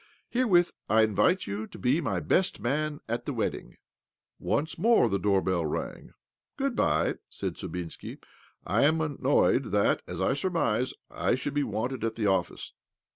[0.31, 3.77] Herewith I invite: you to be my best man at the wiedding."
[4.39, 6.13] Once more the doorbell rang.
[6.57, 8.17] "Good bye," said Sudbinski.
[8.65, 12.73] "I am annoyed that, as I surmise, I should be wanted at the office."